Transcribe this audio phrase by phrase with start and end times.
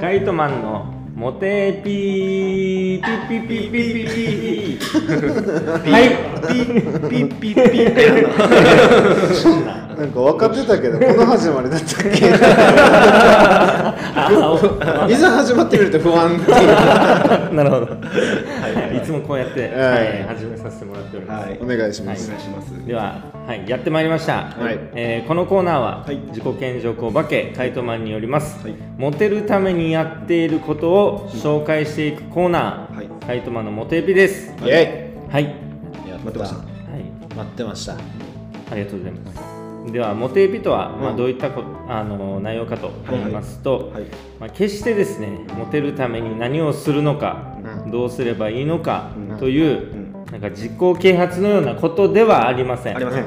[0.00, 6.02] ガイトマンのモテピーピッピッピッピッピッピッはい
[6.48, 12.08] ピッピッピッピッってやるのなんか分かってたけどこの始まりだったっけ？
[15.12, 16.56] いざ始まってみると不安っていう。
[17.52, 17.96] なるほど、は
[18.94, 21.58] い、いつもこうやって、はい、始めさせてもらっております、はい。
[21.60, 22.42] お願いします、お願い。
[22.42, 24.78] しますでは、はい、やってまいりました、はい。
[24.94, 26.20] えーこのコーナーは、はい。
[26.28, 28.76] 自己顕示欲お化けカイトマンによります、はい。
[28.98, 33.08] モテるためにやっていることを紹介していくコーナー、はい。
[33.26, 34.54] カイトマンのモテエピです。
[34.64, 35.56] イエはい、
[36.24, 36.56] 待ってました。
[36.56, 36.66] はい、
[37.36, 37.94] 待ってました。
[38.70, 39.47] ありがとうございます
[39.92, 44.02] ではモテエピとは、まあ、うんどういったこあの内容かと言いますと、はい
[44.38, 47.90] まあ、決してですねモテるために何をするのか、うん。
[47.90, 49.38] どうすればいいのか、うん。
[49.38, 50.12] という、ん。
[50.30, 52.96] なんか自己啓発のようなことではありません。
[52.96, 53.24] ありません。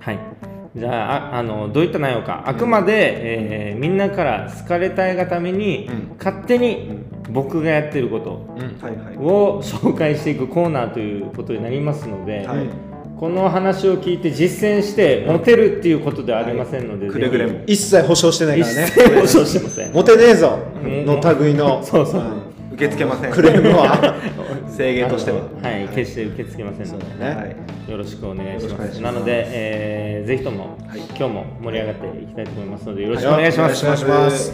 [0.00, 0.18] はい、
[0.76, 2.42] じゃあああのどういった内容か。
[2.46, 6.16] あくまで、えーみんなから好かれたいがために、うん。
[6.18, 8.30] 勝手に僕がやってること
[9.20, 12.93] を紹介していくコーナーということになりますので、はい
[13.24, 17.64] この話を聞いて実践してモテるっていうことではありませんので、くれぐれも。
[17.66, 18.92] 一切保証してない一からね。
[18.92, 19.92] 切保証してません。
[19.94, 20.58] モテねえぞ。
[20.84, 21.82] うんの類の。
[21.82, 22.42] そうそう、ん
[22.74, 23.32] 受け付けません。
[23.32, 24.14] クレームは。
[24.68, 25.38] 制限としては。
[25.38, 25.88] はい。
[25.94, 27.34] 決して受け付けませんので、ね。
[27.34, 27.46] は
[27.88, 27.90] い。
[27.90, 29.00] よろしくお願いします。
[29.00, 30.98] なので、えーぜひとも、はい。
[31.16, 33.84] 今日も盛り上がっていきたいと思いますので、よろしくお願いします。
[33.84, 34.52] お願いします。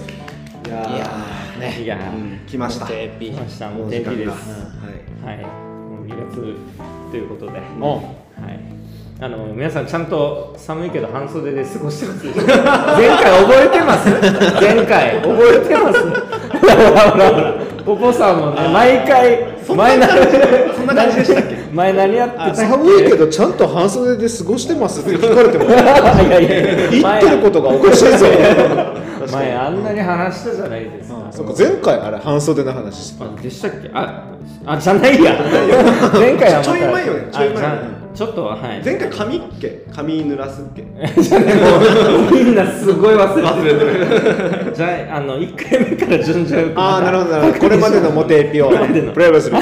[0.69, 0.95] いやー。
[0.95, 1.83] いやーね。
[1.83, 2.39] いやうん。
[2.47, 2.87] 来ました。
[2.87, 4.11] 来ました、もうお時間が。
[4.13, 4.37] 天気です。
[5.27, 5.37] はい。
[5.37, 6.55] はい、もう2月
[7.11, 7.61] ということで、
[8.41, 8.61] はい、
[9.21, 12.23] おあの皆さんちゃんと寒いけど半袖で過ごしてます？
[12.25, 14.09] でしょ前回覚えてます？
[14.61, 16.01] 前回覚えてます？
[16.61, 20.09] ほらほらほらほらポポさんもね毎回前何
[20.75, 21.57] そんな感じでしたっけ？
[21.73, 22.45] 前何やってた。
[22.47, 25.01] っけ寒いけどちゃんと半袖で過ごしてます？
[25.01, 25.65] って聞かれても。
[25.71, 28.27] いやいや言ってることがおかしいぞ。
[28.27, 33.27] 前 前あんなに話したじゃないですか、そっか前回あれ半袖の話してた。
[33.27, 33.91] あでしたっけ？
[33.95, 34.25] あ
[34.67, 35.35] あじゃないや。
[36.15, 38.83] 前回はまたちょい前よねちょい前ちょっとはい。
[38.85, 39.87] 前回髪っけ？
[39.93, 40.83] 髪濡らすっけ？
[40.83, 44.73] みんなすごい忘れてる。
[44.75, 47.59] じゃああの1回目から順序よくああなるほどなるほど。
[47.61, 48.75] これまでのモテエピをプ
[49.21, 49.57] レイバイする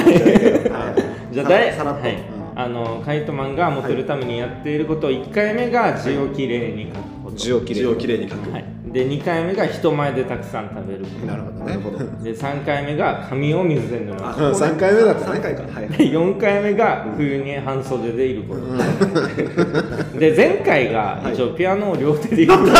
[1.31, 2.01] じゃあだいさらっと。
[2.01, 2.17] はい。
[2.55, 8.51] あのカイトマンがモテるためにやっていること1回目が字をきれいに書くこと、字をきれい字をきれいに書く。
[8.51, 11.03] はい、で2回目が人前でたくさん食べる。
[11.03, 11.65] ことなるほどね。
[11.65, 11.97] なるほど。
[12.23, 14.41] で3回目が髪を水で濡らす。
[14.41, 15.39] うん三回目だったね。
[15.39, 15.63] 3回か。
[15.63, 18.61] はいで4回目が冬に半袖でいること、
[20.17, 22.71] で前回が一応ピアノを両手で弾く、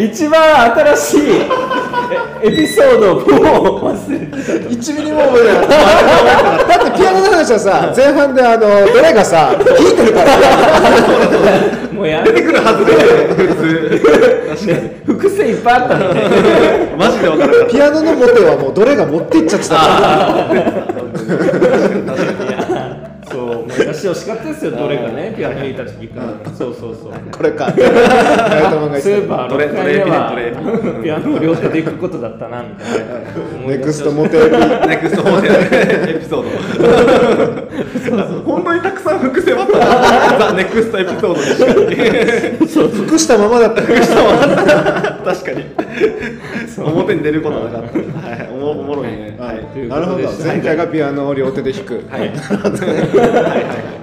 [0.00, 1.20] 一番新しい
[2.42, 3.24] えエピソードをもう
[3.92, 4.24] 忘れて
[4.68, 5.68] 1ミリも覚えてない。
[5.68, 8.68] だってピアノの話はさ前半であのど
[9.00, 10.30] れがさ弾いてるから。
[10.38, 12.42] た もうやめて。
[12.42, 12.94] くるはずで
[14.72, 16.94] ね伏線いっぱいあったのね。
[16.96, 20.48] マジで分からなかっピアノのモテはもうどれが持っていっちゃってたか
[23.98, 26.50] してほしかったですよどれがねピアノ弾いた時から。
[26.52, 27.12] そうそうそう。
[27.30, 27.66] これか。
[27.66, 27.74] ガイ
[28.70, 33.06] トマンが言ってたそういえばどれ6回目はピアノを両手で弾くことだったなみたいな。
[33.66, 34.50] ネクストモテエピ。
[34.50, 35.50] たネクストモテエ
[36.18, 36.48] ピソード。
[38.42, 39.78] 本当にたくさん伏線あった。
[39.78, 41.34] なザ・ネクストエピソー
[41.74, 43.82] ドでしか服したままだった。
[43.82, 43.96] 確
[45.44, 45.64] かに。
[46.78, 47.98] 表に出ることなかった。
[47.98, 48.00] は
[48.36, 48.48] い。
[48.52, 49.36] おもろいね。
[49.38, 49.52] な
[50.00, 50.30] るほど。
[50.44, 52.04] 前回がピアノを両手で弾く。
[52.08, 52.32] はい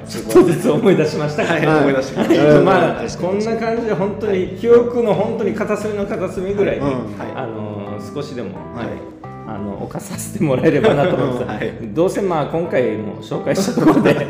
[0.08, 7.22] ちょっとずつ思い出しましたが、はい思い出してなるほどまあこんな感じで本当に記憶の本当に片隅の片隅ぐらいに、うん。
[7.36, 9.16] あの少しでも、はい。
[9.48, 11.72] あの犯させてもらえればなと思います、はい。
[11.94, 14.14] どうせまあ今回も紹介したところで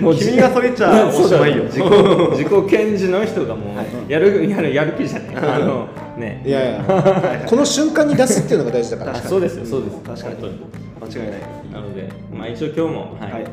[0.00, 1.64] もう君がそれ言っちゃおしまいよ。
[1.64, 1.82] 自己
[2.30, 5.36] 自己顕示の人がもうやるやるやる気じゃない。
[5.36, 6.42] あのね。
[6.46, 6.84] いやいや。
[7.46, 9.12] この瞬間に出すっていうのが大事だから。
[9.12, 9.96] あそうですよそうです。
[10.22, 10.60] 確かに
[11.04, 11.40] 間違いない。
[11.72, 13.32] なので、まあ、一応今日も、はい。
[13.32, 13.44] はい。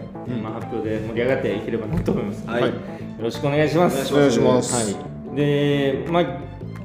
[0.42, 2.48] まあ、発表で盛り上がっていければなと思います。
[2.48, 2.64] はい。
[2.64, 2.72] よ
[3.20, 4.14] ろしくお願いします。
[4.14, 4.96] お願いします。
[4.96, 5.02] は
[5.34, 6.26] い、で、まあ、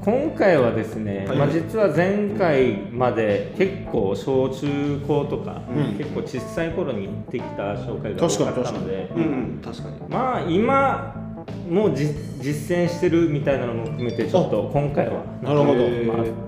[0.04, 1.36] 今回はですね、はい。
[1.38, 5.98] まあ、実は前回まで結構小中高とか、うん。
[5.98, 9.26] 結構小さい頃に行ってきた紹介が多かったので、うんう
[9.58, 9.60] ん。
[9.64, 9.96] 確かに。
[10.08, 11.25] まあ今
[11.70, 12.06] もうじ
[12.40, 15.24] 実践してるみたいなのも含めてちょっと今回は。
[15.42, 15.88] なるほど。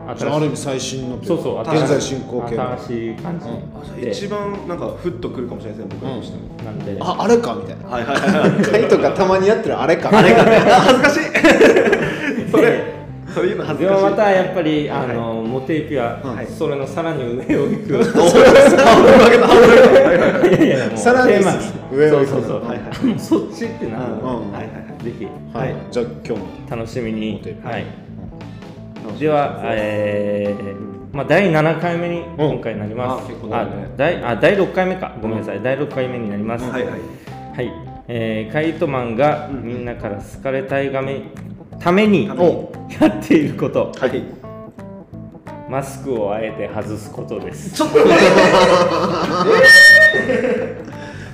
[0.05, 2.79] まあ、じゃあある意味最新のそうそう現在進行形の。
[2.79, 3.41] 新しい感
[3.97, 4.01] じ。
[4.03, 6.65] で、一番なんかフッとくるかもしれないですね僕らとしても。
[6.65, 6.97] なんで。
[7.01, 7.87] ああれかみたいな。
[7.89, 12.51] はいはいはい カイとかたまにやってるあれかあれか恥ずかしい。
[12.51, 12.98] それ
[13.39, 14.03] それ言うの恥ずかしい。
[14.03, 16.47] またやっぱりあの、モテイピは、はい。
[16.47, 18.05] それのさらに上を行く、
[20.97, 21.33] さらに
[21.93, 23.19] 上を行くそうそうそう、はいはい。
[23.19, 25.05] そっちってなるはいはいはい。
[25.05, 25.27] ぜひ。
[25.55, 25.75] はい。
[25.91, 26.47] じゃあ今日も。
[26.69, 27.43] 楽しみに。
[27.63, 27.87] はい。
[29.19, 33.71] では、えーまあ、第7回目に今回なります、あ結構だね。
[33.87, 35.17] あ第あ第6回目か。
[35.23, 36.93] ごめんなさい、第6回目になります、はいはい。
[36.93, 37.73] はい、
[38.09, 41.23] えーカイトマンがみんなから好かれたいがめ
[41.81, 42.35] ためにや
[43.07, 44.23] っていること、はい。
[45.71, 47.75] マスクをあえて外すことです。
[47.75, 47.99] ちょっと。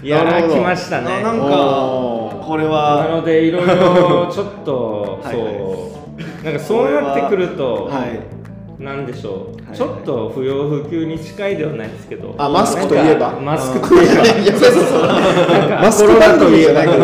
[0.02, 1.22] いや来ましたね。
[1.22, 5.40] ななんかこれなはのでいろいろちょっと はいそ
[6.42, 6.44] う。
[6.44, 8.20] なんかそうなってくると、はい。
[8.82, 9.76] なんでしょう、はい。
[9.76, 13.38] ちょっと不要不急に近いではないですけど、あマスクといえば。
[13.40, 15.06] マスクといえば、い やそうそうそう。
[15.06, 16.84] なんかマスクといえば。
[16.84, 16.96] そう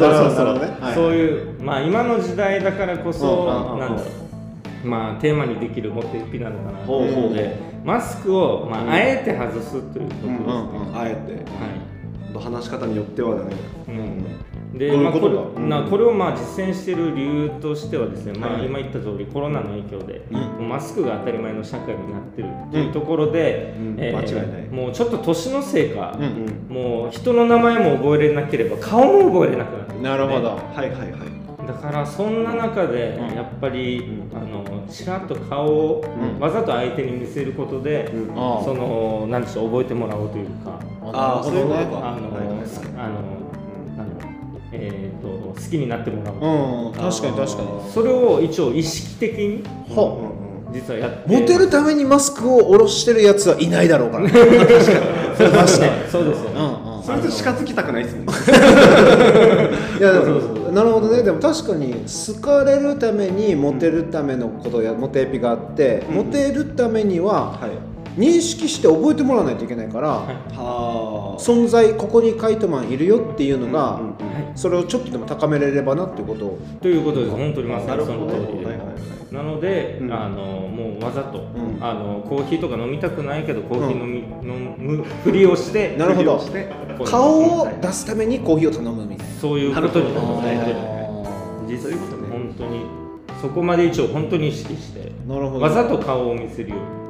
[0.00, 0.60] そうそう。
[0.94, 4.86] そういうまあ今の時代だからこそ、なんだろう。
[4.86, 10.38] まあテーマにできるモテピなのかなと思うのでマスクを、まあ、あえて外すということですね、
[10.94, 11.32] あえて。
[11.32, 11.94] はい。
[12.38, 13.56] 話し方によってはね。
[13.86, 18.66] うん、でまあ、これなこれをまあ実践している理由としてはですね、まあ、はい。
[18.66, 20.22] 今言った通りコロナの影響で、
[20.60, 23.96] マスクが当たり前の社会になってるっていうところで、うん。
[23.98, 24.68] えー間違いない。
[24.68, 30.02] もうちょっと年のせいか、うんもう人の名前も覚えれなければ顔も覚えれなくなってる。
[30.02, 30.48] なるほど。
[30.48, 33.34] はいはいはいだからそんな中でうん。
[33.34, 36.40] やっぱり、あのちらっと顔をうん。
[36.40, 38.34] わざと相手に見せることで、うん。
[38.36, 40.78] あーそのなんでしょう覚えてもらおうというか。
[41.02, 42.08] あーそういうことか。
[42.08, 42.28] あの、
[42.98, 43.34] あの、
[44.72, 46.34] えっ、と、好きになってもらう。
[46.34, 47.92] うん確かに確かに。
[47.92, 49.62] それを一応意識的に、
[49.94, 50.32] は
[50.72, 51.40] 実はやって。
[51.40, 54.24] モテるためにマスクを下ろしてるやつはいないだろうから。
[54.28, 55.90] ねそうですね。
[56.10, 58.32] そうですようんそれと近づきたくないですもんね。
[60.00, 60.40] いやでも
[60.72, 61.22] なるほどね。
[61.22, 66.14] でも確かに好かれるためにモテるためのことをやモテエピがあって、うん。
[66.14, 74.16] モテるためにははい認識して覚えてもらわないといけないから、は存在ここにカイトマンいるよっていうのが、うんうん。
[74.54, 76.58] それをちょっとでも高めれればなっていうことを。
[76.80, 77.30] ということです。
[77.32, 78.30] 本当にまさになるほど。
[78.30, 78.66] その通りで。
[78.66, 79.34] はいはいはい。
[79.34, 80.12] なので、うん。
[80.12, 81.78] あのもうわざと、ん。
[81.80, 86.38] あのコーヒーとか飲みたくないけどコーヒー飲み、飲むふりをしてなるほど。
[86.38, 89.34] ふりをして顔を出すためにコーヒーを頼むみたいな。
[89.40, 90.26] そういうことになる。
[90.26, 90.78] なるほど。
[90.78, 92.86] は実際そういうことね本当に
[93.42, 95.60] そこまで一応本当に意識してなるほど。
[95.60, 96.98] わざと顔を見せるように。
[96.98, 97.03] うん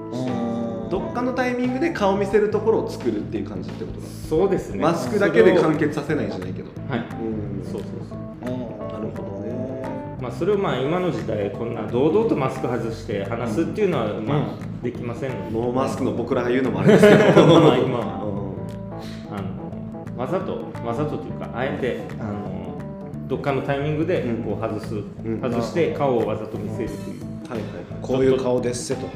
[0.95, 4.79] どっかのタイミングで顔見せるところを作るっていう感じってことだそうですね。
[4.79, 6.71] マスクだけで完結させないじゃないけど。
[6.89, 7.01] はい。
[7.01, 7.65] うん。
[7.65, 8.19] そうそうそう。
[8.47, 10.19] なるほどね。
[10.21, 17.61] まあそれをまあ今の時代こんな堂々とマスク外して話すっていうのはまあできませんので、ノーマスクの僕らが言うのもあれですけど。
[17.61, 18.05] まあ今は。
[18.23, 22.79] うあのわざとわざとというかあえてあの
[23.27, 24.45] どっかのタイミングでうん。
[24.45, 25.41] こう外す、ん。
[25.43, 27.61] 外して顔をわざと見せるという、んはいはい。
[28.01, 29.09] こういう顔ですせと。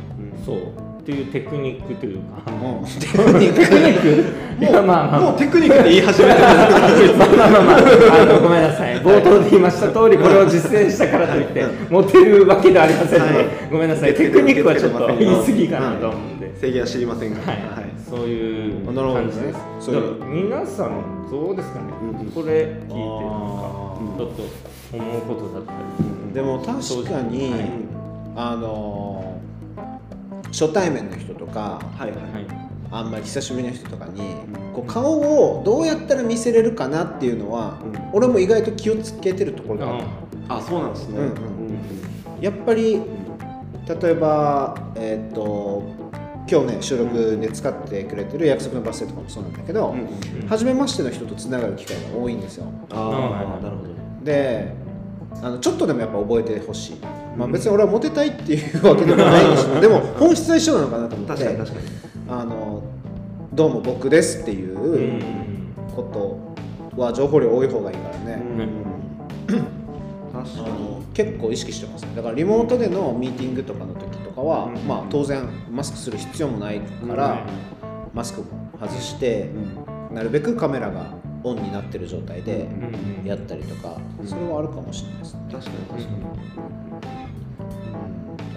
[0.45, 2.85] そうっていうテクニックというか、うん。
[2.85, 5.21] テクニックいやまあまあ。
[5.23, 13.47] もうテクニックって言い始めてるまあまあまあまあ、あのごめんなさい、冒頭で言いました通り、これを実践したからといって、モテるわけではありませんので、はい。
[13.71, 17.41] ごめんなさい、テクニックはちょっと言い過ぎかなと思うんで、制限は知りませんが。
[17.41, 17.59] はい、
[18.07, 19.59] そういう感じです。
[19.81, 20.25] そういう。
[20.25, 22.27] 皆さん、どうですかね、うんうん。
[22.33, 24.43] これ聞いて、なんかあちょっと
[24.93, 25.73] 思うことだった
[26.29, 27.71] り、でも確かに、はい。
[28.37, 29.28] あのー
[30.53, 32.47] 初対面の人とかはいはいはい、
[32.91, 34.35] あんまり久しぶりの人とかに、
[34.75, 38.11] こう顔をどうやったら見せれるかなっていうのは、うん。
[38.13, 40.05] 俺も意外と気をつけてるところがある。
[40.49, 41.19] あそうなんですね。
[41.19, 41.59] うんうん
[42.41, 43.03] やっぱり
[44.01, 45.83] 例えばえーっと
[46.49, 50.49] 今日ね収録で使ってくれてる約束のバス停とかもそうなんだけど、うんうんうん。
[50.49, 52.67] 初めましての人とつながる機会が多いんですよ。
[52.91, 54.25] あはいはいあなるほど。
[54.25, 54.73] で
[55.43, 56.97] あのちょっとでもやっぱ覚えてほしい、
[57.37, 61.33] まあ、別に俺はモテたいっていうわけでもないん でも本質は一緒なのかなと思って。
[61.33, 61.87] 確かに確かに。
[62.29, 62.83] あの
[63.55, 65.23] どうも僕ですっていううん
[65.97, 66.03] こ
[66.97, 68.43] とは情報量多い方がいいからね、
[70.33, 72.11] 確かあの結構意識してますね。
[72.15, 74.87] だからリモートでのミーティングとかの時とかは、うん。
[74.87, 77.45] まあ当然マスクする必要もないから、
[78.15, 78.45] マスク
[78.79, 79.51] 外して、
[80.13, 82.69] なるべくカメラがオンになってる状態で
[83.21, 83.27] うん。
[83.27, 86.07] やったりとか、うんそれはあるかもしれないですね、確かに確かに。
[86.07, 86.23] うん。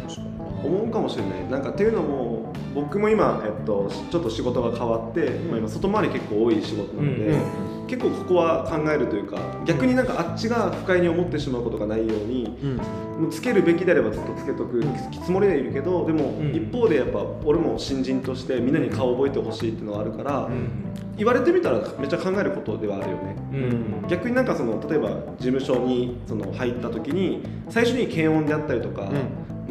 [0.08, 0.44] 確かにな。
[0.64, 1.50] 思うかもしれない。
[1.50, 7.88] なんかっていうのも僕も今、えっと、ちょっと仕事が変わって、まあ、今外回り結構多い仕事なので、うん。
[7.88, 12.78] 結構ここは考えるというか逆になんかあっちが不快に思ってしまうことがないようにうん。
[12.78, 14.82] もうつけるべきであればずっとつけとく
[15.26, 16.56] つもりでいるけどでもうん。
[16.56, 20.70] 一方でやっぱ俺も新人としてみんなに顔覚えてほしいっていうのがあるから、うん。
[21.18, 23.36] 言われてみたらめっちゃ考えることではあるよね。
[23.54, 24.08] うん。
[24.08, 29.12] 逆になんかその例えば事務所にその入った時に最初に検温であったりとか、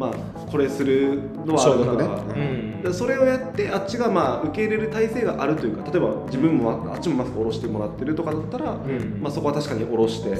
[0.01, 2.73] まあこれするのはあるから、ね。
[2.75, 2.81] うん。
[2.81, 9.19] でそれをやってあっちがまあ受け入れる体制があるというか例えば自分もああっちもマスク下ろしてもらってるとかだったら、ん。
[9.21, 10.39] まあ、そこは確かに下ろして、はい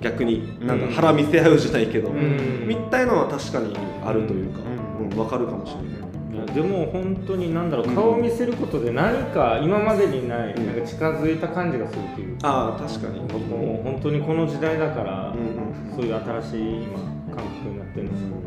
[0.00, 2.66] 逆になんか腹見せ合うじゃないけど、ん。
[2.68, 5.08] みたいのは確かにあるというか、うん。
[5.10, 6.54] うんわかるかもしれない。
[6.54, 10.66] でも本当に何だろう顔を見せることで何か今までにないうん。
[10.66, 12.38] なんか近づいた感じがするという。
[12.38, 13.20] か、ああ確かに。
[13.20, 15.96] もう本当にこの時代だから、うんうん。
[15.96, 16.98] そういう新しい今
[17.34, 18.43] 感覚になってるんですけど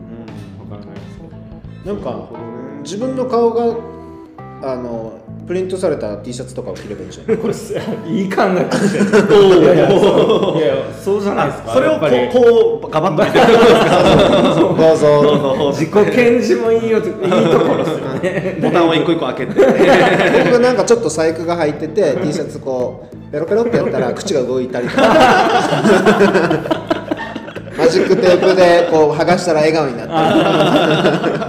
[1.88, 2.28] なんか
[2.84, 3.64] 自分の顔が
[4.62, 5.14] あの
[5.48, 7.38] プリントされた T シャツとかを着ればいいんじゃない？
[7.40, 10.58] これすいい考えかもしれないいやいやそう。
[10.58, 11.72] いやいやそうじゃないですか。
[11.74, 12.24] それをこやっぱり。
[12.26, 13.24] うこうガバッと。
[13.24, 13.48] 見てる
[14.76, 14.98] どう。
[14.98, 18.58] ぞ自己顕示もいいよといいところですよね。
[18.62, 19.54] ボタンを一個一個開けて。
[20.44, 25.04] 僕がなんかちょっと細工が入ってて T シャツこうペロペロってやったら口が動いたりとか。
[27.78, 31.47] マジックテープでこう剥がしたら笑顔になったり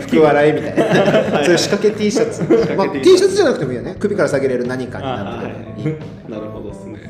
[0.00, 1.44] 福笑いみたいな。
[1.44, 2.42] そういう仕掛け T シャツ、
[2.76, 3.96] まあ、T シャツじゃなくてもいいよね。
[3.98, 5.82] 首から下げれる何かになってればい。
[5.82, 6.70] いなるほど。
[6.70, 7.00] ですね。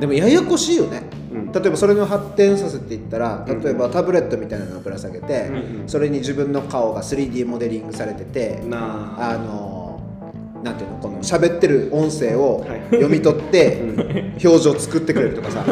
[0.00, 1.52] でもややこしいよね、うん。
[1.52, 9.30] 例えばそれの発展させていったら例えばタブレットみたいなのをぶら下げて、うんそれに自分の顔が 3D モデリングされてて、なあ。
[9.32, 9.78] あの
[10.62, 12.80] なんていうのこの喋ってる音声をはい。
[12.90, 13.80] 読み取って
[14.42, 15.64] 表情作ってくれるとかさ。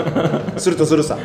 [0.56, 1.18] するとするさ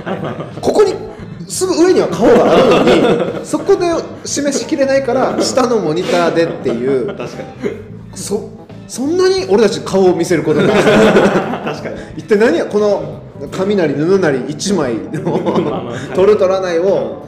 [1.47, 3.87] すぐ上には顔があるのにそこで
[4.25, 7.07] 示しきれないから下のモニターでっていう。
[7.07, 8.15] 確かに。
[8.15, 8.49] そ
[8.87, 10.67] そんなに俺たち顔を見せることが。
[10.67, 11.95] 確かに。
[12.17, 13.21] 一体何やこの
[13.51, 17.25] 紙なり布なり1枚の取る取らないを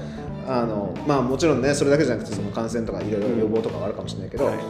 [0.48, 4.58] あのまあもちろんねそれだけじゃなくてその感染とかいろいろ予防とかはあるかもしれないけど、はい。
[4.58, 4.64] ぶ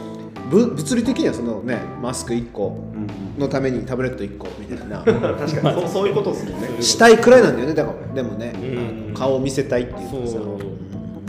[0.50, 2.78] 物理的にはそのねマスク1個。
[2.94, 3.06] うん。
[3.40, 5.00] のためにタブレット1個みたいな。
[5.04, 5.20] 確
[5.60, 5.80] かに。
[5.82, 6.68] そうそういうことですもんね。
[6.80, 7.74] したいくらいなんだよね。
[7.74, 8.54] だからでもね、
[9.08, 9.14] うん。
[9.14, 10.38] 顔を見せたいっていうかさ。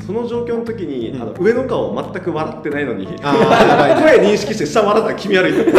[0.05, 3.33] その状況の時に、あの上の顔全く笑ってないのにあー
[3.67, 4.19] やばいね。
[4.21, 5.71] 声認識して下笑ったら気味悪いだか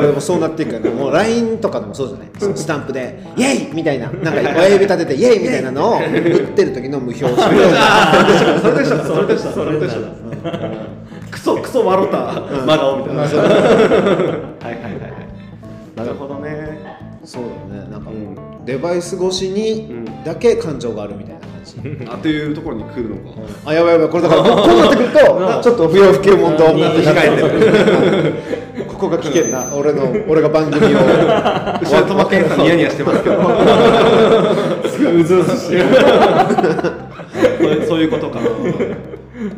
[0.00, 0.88] らでもそうなっていくよね。
[0.88, 2.28] もう LINE とかでもそうじゃない？
[2.38, 4.06] そのスタンプで「イエイ!」みたいな。
[4.10, 6.04] なんか親指立てて「イエイ!」みたいなのを 打っ
[6.54, 7.28] てる時の無表情。
[7.36, 7.56] それ
[8.78, 10.00] でしたそれでしたそれでした
[11.30, 12.32] クソクソ笑った。
[12.66, 13.22] 真顔みたいな。
[13.22, 15.22] はいはいはいはい。
[15.96, 16.78] なるほどね。
[17.24, 17.88] そうだね。
[17.90, 18.64] なんか、うん。
[18.64, 20.24] デバイス越しにうん。
[20.24, 21.76] だけ感情があるみたいな感じ、
[22.10, 23.38] あというところに来るのか。
[23.66, 24.08] あやばいやばい。
[24.08, 25.18] これだからここうなってくると
[25.62, 28.86] ちょっと不要不急問答に控えてる。
[28.88, 30.98] ここが危険な俺の俺が番組を
[31.82, 33.36] 後ろでトマケンさんニヤニヤしてますけど。
[34.88, 35.84] すごいうずうずしてる。
[37.60, 38.38] そういうそういうことか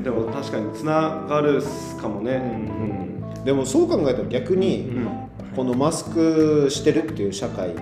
[0.02, 2.42] でも確かにつながるっすかもね。
[3.44, 4.90] でもそう考えたら逆に、
[5.54, 7.74] このマスクしてるっていう社会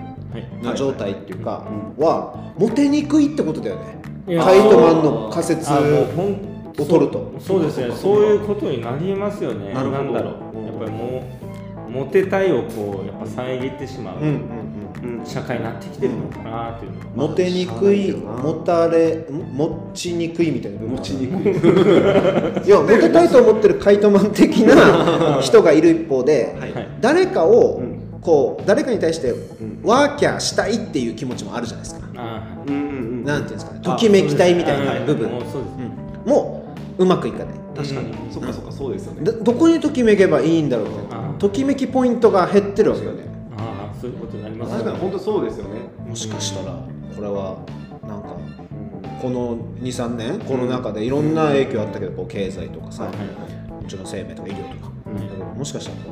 [0.61, 1.65] の状態っていうか
[1.97, 4.01] はモテにくいってことだよね。
[4.27, 5.75] いやカイトマンの仮説を
[6.75, 7.33] 取ると。
[7.39, 7.93] そうですね。
[7.95, 9.73] そういうことになりますよね。
[9.73, 10.03] なるほど。
[10.03, 10.33] んだろう。
[10.67, 11.23] やっぱりも
[11.87, 14.62] うモテたいをこうやっぱ遮ってしまう、うんうんうんうん
[15.25, 21.49] 社会になってきてるのかなっていうのは、モテにくい持たれ持ちにくいみたいな部分持ちにく
[22.63, 26.73] いいやモテたいと思ってるカイトマン的な人がいる一方で、はい。
[26.73, 28.03] はい誰かをうん。
[28.23, 32.89] こう誰かに対してんワーキャーしたいっていう気持ちもあるじゃないですか、あうんうんう
[33.21, 33.23] ん。
[33.25, 33.81] なんていうんですかね。
[33.81, 35.29] ときめきたいみたいな部分。
[35.29, 35.75] もうそうです
[36.25, 36.31] うん。
[36.31, 36.65] も
[36.97, 38.13] ううまくいかない確かに。
[38.31, 39.23] そっかそっかそうですよね。
[39.23, 43.23] どどこにときめけばいいんだろうみたいなときめきポイントが減ってるわけよね
[44.83, 45.79] 確かに本当そうですよね。
[46.07, 46.73] もしかしたら
[47.15, 47.57] これは
[48.07, 48.37] なんか
[49.21, 54.91] この23年コロナ禍でいろんな影響あったけどこう経済とかさ、もちろん生命とか医療とか、
[55.55, 56.11] もしかしたらこ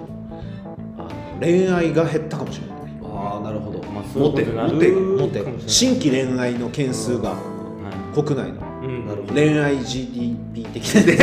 [0.98, 1.10] うあの
[1.42, 2.78] 恋愛が減ったかもしれない。
[3.04, 3.84] ああなるほど。
[3.92, 5.70] まあモテモテかもしれない。
[5.70, 7.36] 新規恋愛の件数がは
[8.13, 10.65] 国内のいうんなるほど恋愛。
[10.65, 11.17] GDP 的なね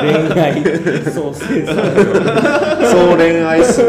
[0.00, 0.62] 恋愛。
[1.10, 1.74] そう生産
[2.90, 3.64] 総恋愛。
[3.64, 3.86] 数、う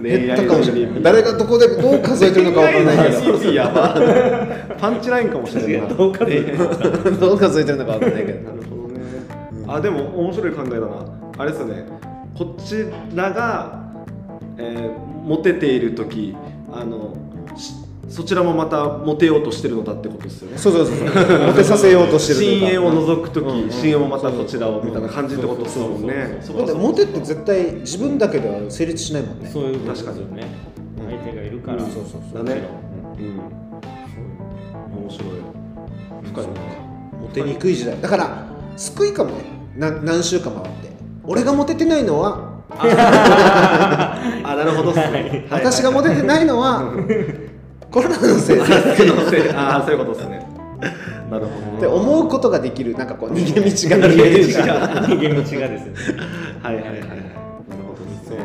[0.00, 3.20] ん、減ったかもしれない誰がどこでどう数えてるのかわかんないけど。
[3.38, 3.94] GDP やば
[4.78, 5.88] パンチラインかもしれない。
[5.88, 6.42] などう数え
[7.64, 8.50] てるのかわかんないけど。
[8.50, 9.00] なるほどね、
[9.68, 10.86] あでも面白い考えだな。
[11.38, 11.84] あれですよね。
[12.36, 13.82] こちらが、
[14.58, 16.36] えーモテている時
[16.72, 17.16] あの
[17.56, 17.74] し
[18.08, 20.58] そちらもまたモテようとしてるのだってことですよね。
[20.58, 21.46] そうそうそうそう。
[21.46, 23.70] モテさせようとしてる深淵を除く時、うん。
[23.70, 26.38] 深淵もまたこちらをみたいな感じってことですもんね。
[26.40, 29.48] そだってモテって絶対自分だけでは成立しないもんね。
[29.48, 30.46] そういうことですよね。
[31.08, 32.44] 相手がいるからそうそうそう。
[32.44, 32.62] だね
[33.18, 33.24] うん。
[33.26, 35.04] うん。
[35.04, 35.28] 面白い。
[36.24, 36.50] 深いな
[37.20, 38.00] モテにくい時代。
[38.00, 39.44] だから救いかもね。
[39.76, 40.90] な何週間回って。
[41.24, 45.60] 俺がモテてないのはあなるほどっすね、はい。
[45.60, 46.92] 私がモテてないのは
[47.92, 48.62] コロナのせいで。
[49.54, 50.46] ああそういうことですね。
[51.30, 51.76] なるほど。
[51.76, 52.94] って思うことができる。
[52.96, 53.68] なんかこう逃げ道が
[54.08, 55.06] 逃げ道が。
[55.06, 55.92] 逃げ道がですね。
[56.62, 57.00] はいはいはいはい。
[57.00, 57.20] なる
[57.86, 58.44] ほどですそうね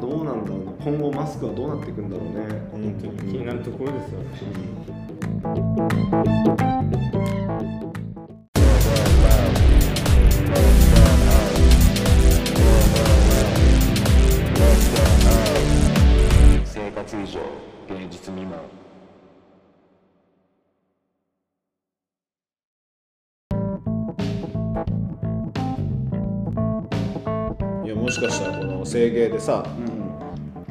[0.00, 0.72] だななんだろうな。
[0.84, 2.34] 今後マスクはどうなっていくんだろうね。
[2.72, 3.16] 本当に。
[3.32, 4.44] 気になるところですよ生
[27.84, 29.64] いやもしかしたらこの制芸でさ、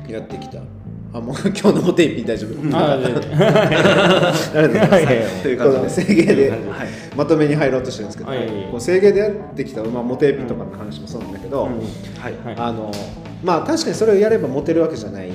[0.08, 0.62] やってきた。
[1.16, 2.58] あもう 今日のモテイピン大丈夫？
[2.76, 4.52] ありがとうございます。
[5.44, 6.60] という感じで制芸ではい。
[7.16, 8.40] まとめに入ろうとしてるんですけど、はい。
[8.72, 11.70] こう制芸でやってきた、まあ、モテエピとかの話もそうなんだけど、
[12.58, 12.92] あの
[13.44, 15.34] まあ確かにそれをやればモテるわけじゃない、ん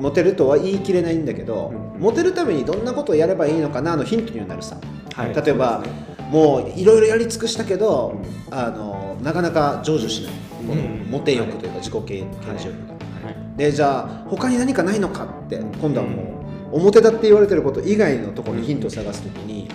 [0.00, 4.78] モテるとは言い切れないんだけど、うんモテるためにどんなことをやればいいのかなのヒントにはなるさ、
[5.14, 5.34] はい。
[5.34, 5.84] 例えば、
[6.30, 8.18] もういろいろやり尽くしたけど、
[8.50, 10.32] あのなかなか成就しない、
[10.66, 11.10] このうん。
[11.10, 13.58] モテ欲というか自己顕示欲が、はい。
[13.58, 16.42] でじゃあ他に何かないのかって今度はも
[16.72, 19.68] う表だって言われてること以外のところにヒントを探すときに、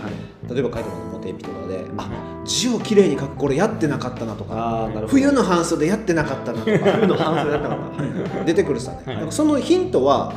[0.50, 2.10] 例えば書いてもらうモテエピとかで、あ
[2.46, 7.82] 字をきれいに書くこれやってなかったなとか冬の半袖やってなかったなとか 冬の半袖だったのか
[8.38, 8.46] はい。
[8.46, 9.16] 出てくるさね、はい。
[9.18, 10.32] なんかそのヒントは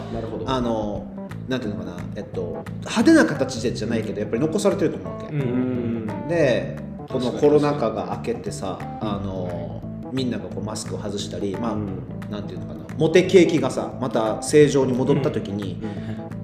[0.47, 1.07] あの
[1.49, 6.76] なんていうのかな、えっと、派手な形でじゃないけどやっぱり残されてると思うわけ、うんうんで
[7.09, 9.80] このコロナ禍が明けてさあの
[10.12, 15.83] みんながこうマスクを外したり、まあなんていうのかなモテ景気がさまた正常に戻った時に、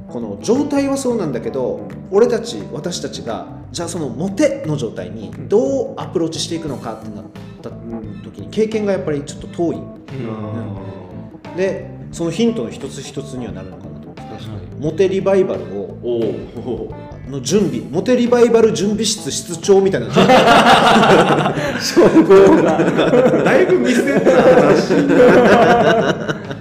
[0.09, 7.25] この状態はそうなんだけど俺たち私たちがじゃあそのモテの状態にどうアプローチしていくのかってなっ
[7.61, 9.83] た時に経験がやっぱりちょっと遠い。
[11.57, 14.23] でそのヒントの一つ一つにはなるのかなと思って。
[14.79, 16.95] モテリバイバルをおお。
[17.29, 20.07] の準備モテリバイバル準備室室長みたいな。
[20.07, 20.21] だ。
[23.61, 25.03] いぶ見せた話は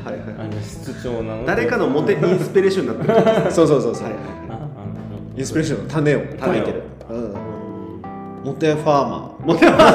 [0.05, 0.35] いはい。
[0.39, 3.51] あの室長なの誰かのモテインスピレーションになってる。
[3.51, 4.13] そうそうそうそう、はい
[5.35, 6.92] インスピレーションの種をまいてる、うん、
[8.43, 9.93] モテファーマモテファ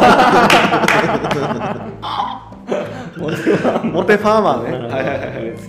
[3.21, 4.79] ーモテファーマーね。
[4.89, 5.25] はいはいは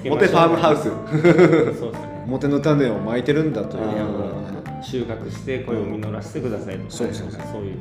[0.06, 0.10] い。
[0.10, 0.84] モテファームハウス。
[0.84, 1.90] そうですね。
[2.26, 3.84] ーモテの種をまいてるんだという。
[4.82, 7.42] 収穫して声を実らせてくださいとそうそうそう。
[7.52, 7.78] そういう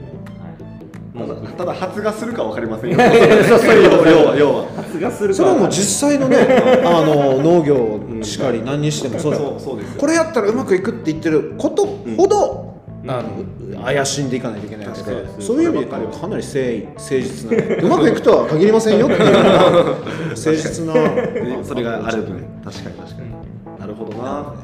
[1.18, 2.96] ただただ発芽するかわかりませんよ。
[2.96, 6.36] そうそう要は要は発芽するかそれはもう実際のね
[6.84, 10.00] あの農業しかり何にしてもそうそうそうですよ。
[10.00, 12.37] これやったらうまくいくって言ってることほど、
[13.08, 17.56] あの怪しんでいかないといけないわけでそういう意味でかなり誠意誠実な。
[17.84, 19.32] うまくいくとは限りませんよっていう
[20.36, 20.94] 誠実な
[21.64, 23.78] それがある分確かに確かに。
[23.80, 24.24] なるほどな。
[24.24, 24.54] は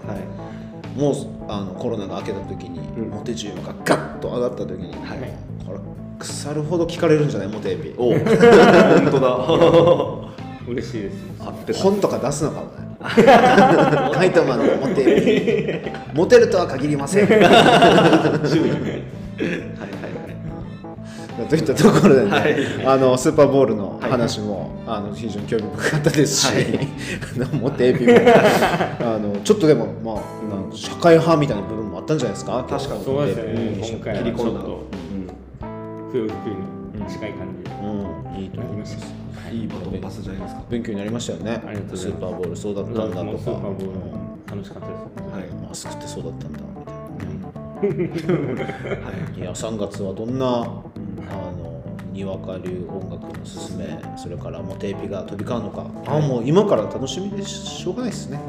[0.96, 0.98] い。
[1.00, 1.14] もう
[1.48, 3.10] あのコロナが明けた時に、うん。
[3.10, 5.18] モテ需要がガッと上がった時に、はい。
[5.66, 5.78] これ
[6.18, 7.48] 腐るほど聞かれるんじゃない？
[7.48, 7.94] モテエビ。
[7.98, 10.70] お 本当だ。
[10.70, 11.10] 嬉しいで
[11.74, 11.82] す。
[11.82, 12.83] 本とか出すのかもね
[14.14, 17.26] カイトマンのモテエビモテるとは限りません。
[17.28, 17.60] はいはいはい。
[21.48, 22.56] といったところでね、はい。
[22.86, 26.48] あのスーパーボールの話も、あの非常に興味深かったですし、
[27.36, 28.12] あのモテエビも
[29.00, 30.16] あのちょっとでも、まあ、
[30.72, 32.64] 社会派みたいな部分もあったんじゃないですか？
[32.68, 33.42] 確かにそうですね。
[33.42, 33.46] う
[33.84, 33.88] ん。
[33.90, 34.42] 今回はちょっと
[36.12, 36.34] 不要不急
[37.00, 37.76] に近い感じで。
[37.82, 37.84] う
[38.38, 38.96] ん、いいと思います
[39.54, 40.62] いいバトンパスじゃないですか。
[40.68, 41.62] 勉強になりましたよね。
[41.66, 42.02] ありがとうございます。
[42.02, 44.34] スーパーボールそうだったんだとか、もうスーパーボール。
[44.46, 45.00] 楽しかったです。
[45.32, 46.60] はいマスクってそうだったんだ。
[47.82, 48.76] みたいなね、
[49.36, 58.40] い、や3月はどんな、あのにわか流音楽のすすめそれからモテエピが飛び交うのか、あもう今から楽しみでしょうがないですね。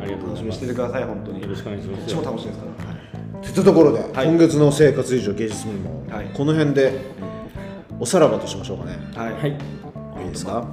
[0.00, 0.58] ありがとうご楽しみにざいます。
[0.58, 1.42] しててください本当に。
[1.42, 2.02] よろしくお願いします。
[2.02, 3.42] こっちも楽しいですから。
[3.42, 3.50] とい。
[3.50, 4.26] ったところで、はい。
[4.26, 6.26] 今月の生活以上芸術にも、はい。
[6.34, 7.00] この辺で
[8.00, 8.98] おさらばとしましょうかね。
[9.14, 9.32] はい。
[9.34, 9.91] はい
[10.24, 10.64] いいですか、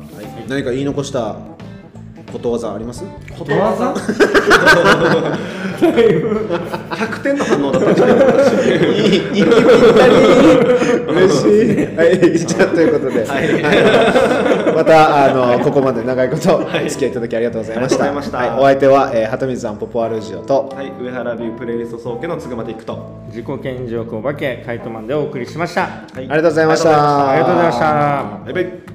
[0.47, 1.35] 何か言い残した
[2.31, 3.03] ことわざあります？
[3.37, 3.93] ことわざ？
[5.79, 8.57] 100点の反応だったんじゃないですか。
[11.11, 11.95] 嬉しい。
[11.95, 13.25] はい、じゃあ、ということで。
[13.25, 18.03] はいまた、あの、ここまで長いこと、お付き合いいただきありがとうございました。
[18.05, 20.69] ありがとうございましたはい、お相手は、えー、鳩水さんポポアルジオと。
[20.75, 27.29] はい上原ビュープレイリスト総家のつぐまでいくと自己顕示欲お化けカイトマンでお送りしましたはいありがとうございました。
[27.31, 27.85] ありがとうございました
[28.45, 28.88] バイバイ